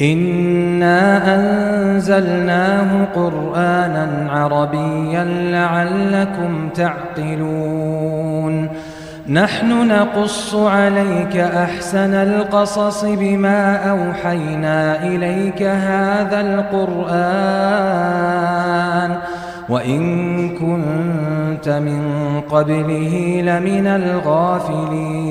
[0.00, 8.68] إنا أنزلناه قرآنا عربيا لعلكم تعقلون
[9.28, 17.20] نحن نقص عليك أحسن القصص بما أوحينا إليك هذا القرآن
[19.68, 22.02] وإن كنت من
[22.50, 25.30] قبله لمن الغافلين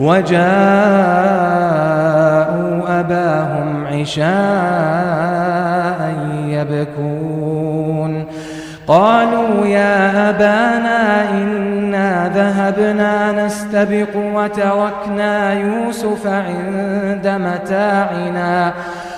[0.00, 0.46] وجاءوا
[3.00, 4.26] أباهم عشاء
[6.48, 8.26] يبكون.
[8.86, 18.72] قالوا يا أبانا إنا ذهبنا نستبق وتركنا يوسف عند متاعنا.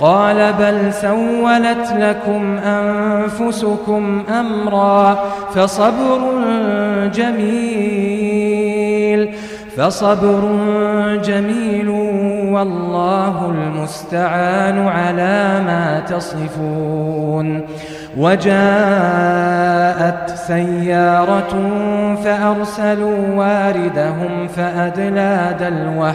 [0.00, 5.14] قال بل سولت لكم أنفسكم أمرا
[5.54, 6.20] فصبر
[7.14, 8.66] جميل
[9.76, 10.40] فصبر
[11.24, 11.88] جميل
[12.52, 17.66] والله المستعان على ما تصفون
[18.16, 18.56] وجاءت
[20.30, 21.70] سيارة
[22.24, 26.14] فأرسلوا واردهم فأدلى دلوه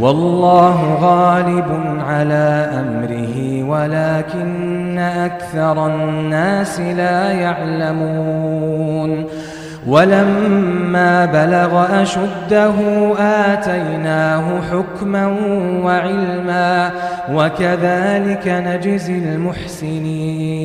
[0.00, 9.24] والله غالب على أمره ولكن أكثر الناس لا يعلمون.
[9.86, 12.74] ولما بلغ أشده
[13.18, 15.36] آتيناه حكما
[15.84, 16.90] وعلما
[17.32, 20.64] وكذلك نجزي المحسنين.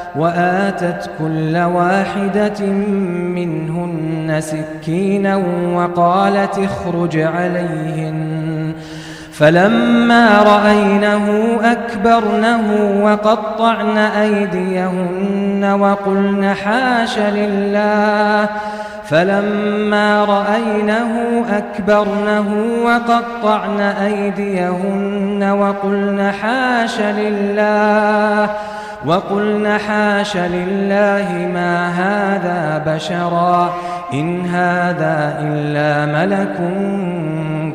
[0.15, 2.65] وآتت كل واحدة
[3.35, 5.35] منهن سكينا
[5.75, 8.73] وقالت اخرج عليهن.
[9.33, 18.49] فلما رأينه أكبرنه وقطعن أيديهن وقلن حاش لله.
[19.05, 28.49] فلما رأينه أكبرنه وقطعن أيديهن وقلن حاش لله.
[29.05, 33.73] وقلن حاش لله ما هذا بشرا
[34.13, 36.57] إن هذا إلا ملك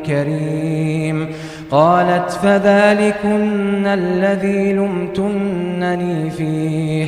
[0.05, 1.27] كريم.
[1.71, 7.07] قالت فذلكن الذي لمتنني فيه.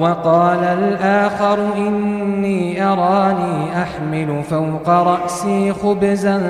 [0.00, 6.40] وقال الآخر إني أراني أحمل فوق رأسي خبزا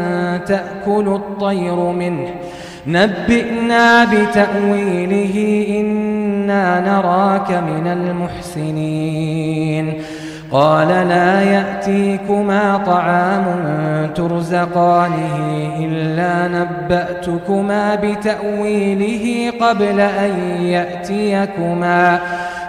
[0.47, 2.28] تأكل الطير منه.
[2.87, 9.93] نبئنا بتأويله إنا نراك من المحسنين.
[10.52, 13.45] قال لا يأتيكما طعام
[14.14, 15.37] ترزقانه
[15.78, 22.21] إلا نبأتكما بتأويله قبل أن يأتيكما.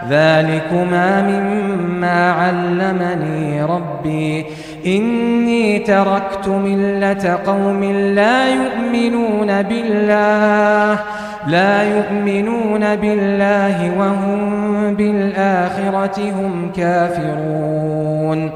[0.10, 4.46] ذلكما مما علمني ربي.
[4.86, 11.00] إني تركت ملة قوم لا يؤمنون بالله
[11.48, 18.52] لا يؤمنون بالله وهم بالآخرة هم كافرون.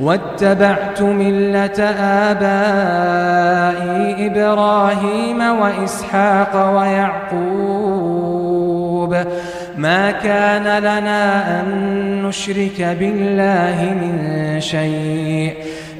[0.00, 1.82] واتبعت ملة
[2.30, 8.08] آبائي إبراهيم وإسحاق ويعقوب.
[9.78, 11.66] ما كان لنا أن
[12.22, 15.54] نشرك بالله من شيء.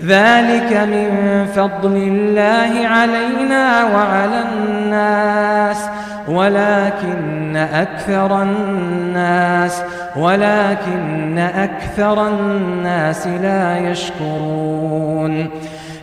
[0.04, 5.88] ذلك من فضل الله علينا وعلى الناس.
[6.28, 9.82] ولكن أكثر الناس
[10.16, 15.50] ولكن أكثر الناس لا يشكرون.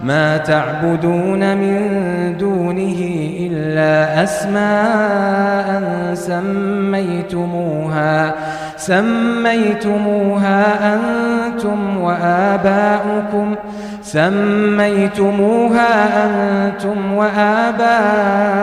[0.00, 5.82] ما تعبدون من دونه إلا أسماء
[6.14, 7.66] سميتموها
[8.76, 13.54] سميتموها أنتم وآباؤكم
[14.02, 15.90] سميتموها
[16.26, 18.56] أنتم وآباؤكم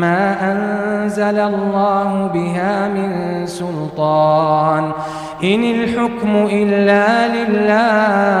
[0.00, 4.92] ما أنزل الله بها من سلطان.
[5.44, 8.40] إن الحكم إلا لله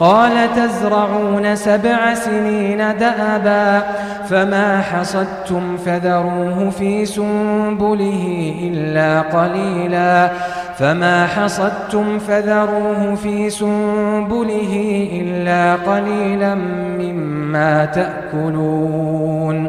[0.00, 3.82] قال تزرعون سبع سنين دأبا
[4.28, 10.30] فما حصدتم فذروه في سنبله إلا قليلا
[10.78, 16.54] فما حصدتم فذروه في سنبله إلا قليلا
[16.98, 19.68] مما تأكلون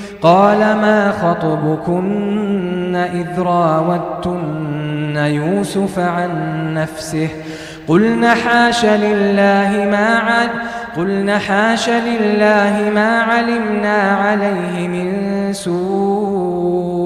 [0.21, 6.33] قال ما خطبكن إذ راوتن يوسف عن
[6.73, 7.29] نفسه
[7.87, 10.49] قلنا حاش لله ما عد
[10.97, 17.01] قلنا حاش لله ما علمنا عليه من سوء.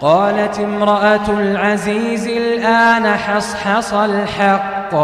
[0.00, 4.94] قالت امرأة العزيز الآن حصحص الحق.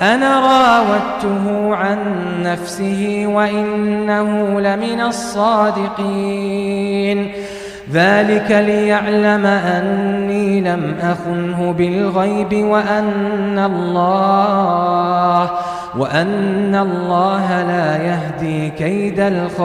[0.00, 1.98] أنا راودته عن
[2.42, 6.64] نفسه وإنه لمن الصادقين.
[7.92, 15.50] ذلك ليعلم أني لم أخنه بالغيب وأن الله
[15.98, 19.64] وأن الله لا يهدي كيد الخائنين.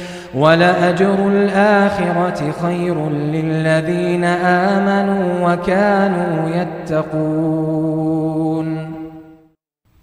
[0.35, 6.49] ولأجر الآخرة خير للذين آمنوا وكانوا
[6.89, 8.11] يتقون.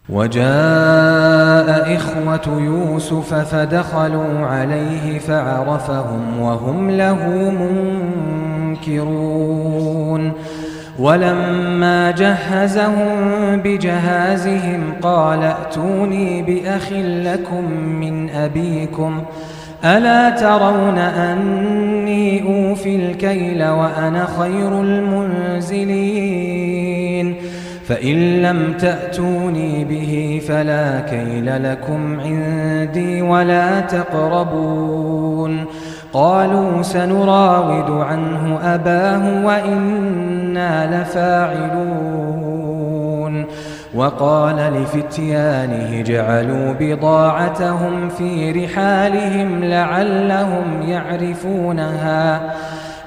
[0.09, 7.29] وجاء إخوة يوسف فدخلوا عليه فعرفهم وهم له
[8.71, 10.33] منكرون.
[10.99, 13.09] ولما جهزهم
[13.65, 19.23] بجهازهم قال ائتوني بأخ لكم من أبيكم
[19.85, 26.19] ألا ترون أني أوفي الكيل وأنا خير المنزلين؟
[27.87, 35.65] فإن لم تأتوني به فلا كيل لكم عندي ولا تقربون.
[36.13, 42.48] قالوا سنراود عنه أباه وإنا لفاعلون.
[43.99, 52.41] وقال لفتيانه جعلوا بضاعتهم في رحالهم لعلهم يعرفونها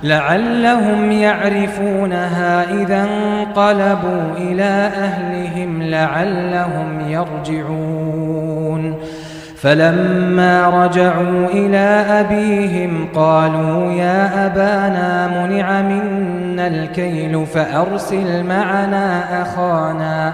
[0.03, 8.95] لعلهم يعرفونها إذا انقلبوا إلى أهلهم لعلهم يرجعون.
[9.61, 20.33] فلما رجعوا إلى أبيهم قالوا يا أبانا منع منا الكيل فأرسل معنا أخانا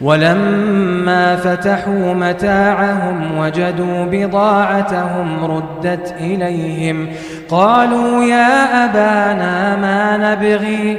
[0.00, 7.08] ولما فتحوا متاعهم وجدوا بضاعتهم ردت إليهم.
[7.48, 10.98] قالوا يا أبانا ما نبغي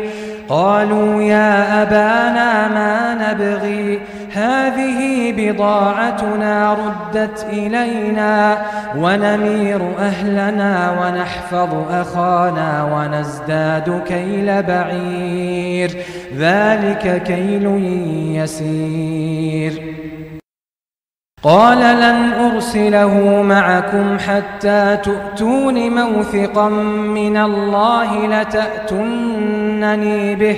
[0.49, 3.99] قالوا يا أبانا ما نبغي.
[4.33, 8.57] هذه بضاعتنا ردت إلينا
[8.97, 15.97] ونمير أهلنا ونحفظ أخانا ونزداد كيل بعير.
[16.37, 17.65] ذلك كيل
[18.35, 19.95] يسير.
[21.43, 30.57] قال لن أرسله معكم حتى تؤتون موثقا من الله لتأتنني به.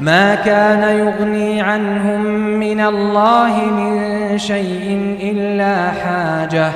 [0.00, 2.22] ما كان يغني عنهم
[2.60, 6.70] من الله من شيء إلا حاجة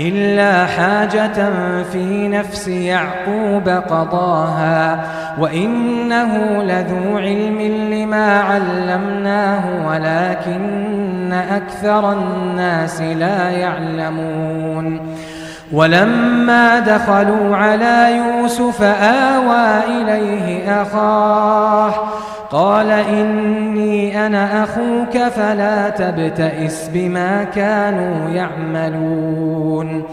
[0.00, 1.50] إلا حاجة
[1.92, 5.04] في نفس يعقوب قضاها.
[5.38, 7.60] وإنه لذو علم
[7.92, 15.16] لما علمناه ولكن أكثر الناس لا يعلمون.
[15.72, 21.94] ولما دخلوا على يوسف آوى إليه أخاه
[22.50, 30.04] قال إني أنا أخوك فلا تبتئس بما كانوا يعملون.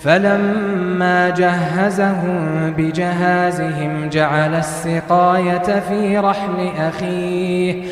[0.00, 7.82] فلما جهزهم بجهازهم جعل السقاية في رحل أخيه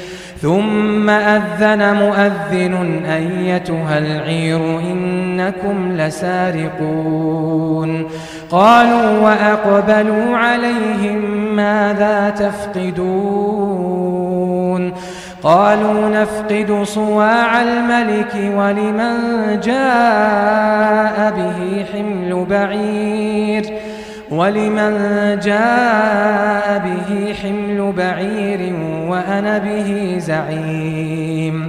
[0.41, 7.53] ثم أذن مؤذن أيتها العير إنكم لسارقون.
[8.53, 11.21] قالوا وأقبلوا عليهم
[11.57, 13.73] ماذا تفقدون؟
[15.43, 19.17] قالوا نفقد صواع الملك ولمن
[19.61, 23.65] جاء به حمل بعير
[24.31, 24.95] ولمن
[25.43, 28.75] جاء به حمل بعير
[29.09, 31.69] وأنا به زعيم.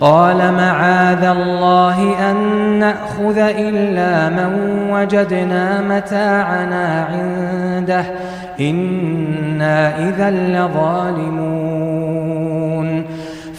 [0.00, 2.36] قال معاذ الله أن
[2.78, 4.52] نأخذ إلا من
[4.90, 8.04] وجدنا متاعنا عنده
[8.60, 11.80] إنا إذا لظالمون.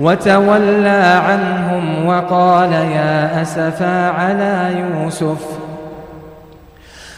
[0.00, 5.46] وتولى عنهم وقال يا أسفا على يوسف.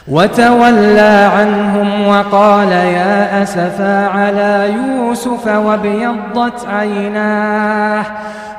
[0.08, 8.04] وتولى عنهم وقال يا أسفا على يوسف وابيضت عيناه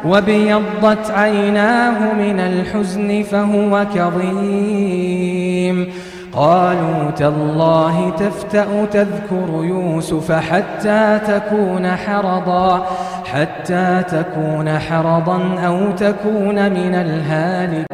[0.06, 5.88] وابيضت عيناه من الحزن فهو كظيم.
[6.36, 12.86] قالوا تالله تفتأ تذكر يوسف حتى تكون حرضا
[13.34, 17.88] حتى تكون حرضا أو تكون من الهالكين.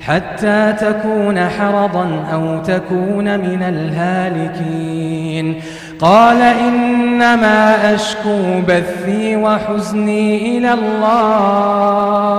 [0.00, 5.60] حتى تكون حرضا أو تكون من الهالكين.
[6.00, 12.38] قال إنما أشكو بثي وحزني إلى الله.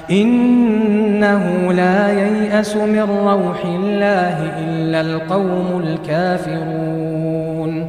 [0.11, 7.87] إنه لا ييأس من روح الله إلا القوم الكافرون.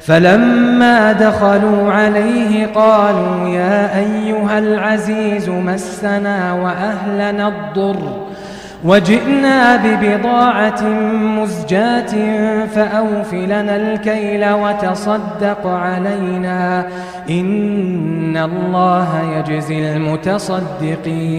[0.00, 8.28] فلما دخلوا عليه قالوا يا أيها العزيز مسنا وأهلنا الضر.
[8.84, 12.14] وجئنا ببضاعة مزجاة
[12.66, 16.86] فأوف لنا الكيل وتصدق علينا.
[18.36, 21.38] الله يجزي المتصدقين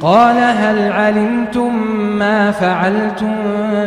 [0.00, 1.74] قال هل علمتم
[2.18, 3.34] ما فعلتم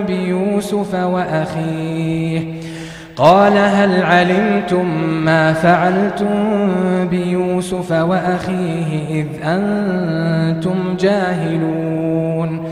[0.07, 2.63] بيوسف وأخيه
[3.15, 4.85] قال هل علمتم
[5.25, 6.27] ما فعلتم
[7.09, 12.63] بيوسف وأخيه إذ أنتم جاهلون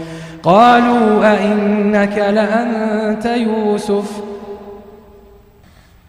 [0.43, 4.30] قالوا أئنك لأنت يوسف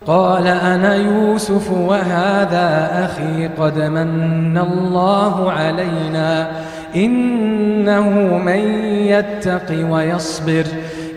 [0.07, 6.51] قال أنا يوسف وهذا أخي قد من الله علينا
[6.97, 10.65] إنه من يتق ويصبر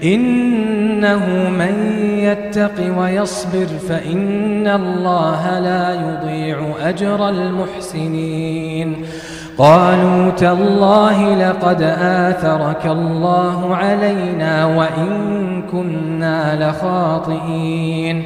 [0.03, 1.75] إنه من
[2.19, 9.05] يتق ويصبر فإن الله لا يضيع أجر المحسنين
[9.57, 18.25] قالوا تالله لقد آثرك الله علينا وإن كنا لخاطئين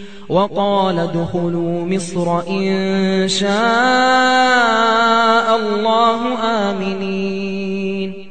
[0.31, 3.51] وقال ادخلوا مصر إن شاء
[5.55, 6.19] الله
[6.69, 8.30] آمنين.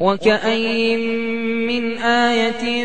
[0.00, 0.96] وكأي
[1.66, 2.84] من آية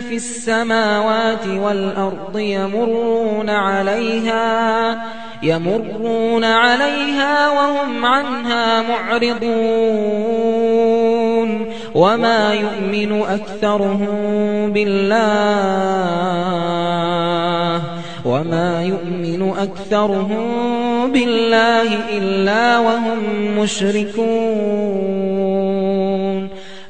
[0.00, 5.04] في السماوات والأرض يمرون عليها
[5.42, 10.24] يمرون عليها وهم عنها معرضون.
[11.94, 14.16] وما يؤمن أكثرهم
[14.72, 15.14] بالله
[18.24, 23.18] وما يؤمن أكثرهم بالله إلا وهم
[23.58, 25.04] مشركون.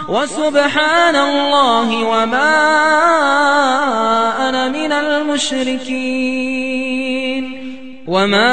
[0.09, 2.55] وسبحان الله وما
[4.49, 6.24] أنا من المشركين.
[8.07, 8.51] وما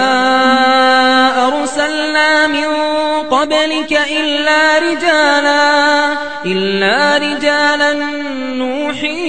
[1.48, 2.68] أرسلنا من
[3.32, 6.14] قبلك إلا رجالا
[6.46, 7.94] إلا رجالا
[8.56, 9.22] نوحي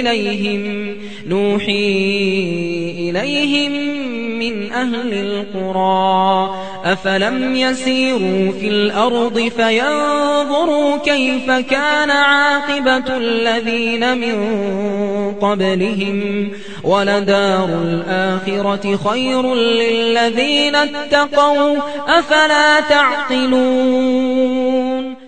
[0.00, 0.87] إليهم.
[1.28, 3.72] نوحي إليهم
[4.38, 6.54] من أهل القرى
[6.84, 14.34] أفلم يسيروا في الأرض فينظروا كيف كان عاقبة الذين من
[15.40, 16.48] قبلهم.
[16.84, 21.76] ولدار الآخرة خير للذين اتقوا
[22.08, 24.87] أفلا تعقلون؟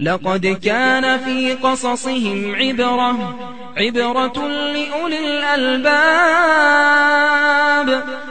[0.00, 3.38] لقد كان في قصصهم عبرة
[3.76, 5.98] عبرة لأولي الألباب.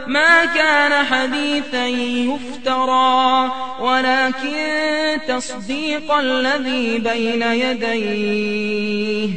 [0.08, 9.30] ما كان حديثا يفترى ولكن تصديق الذي بين يديه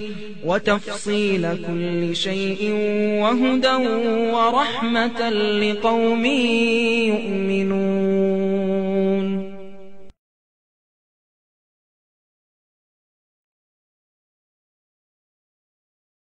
[0.45, 2.73] وتفصيل كل شيء
[3.23, 3.77] وهدى
[4.33, 6.25] ورحمة لقوم
[7.07, 8.31] يؤمنون.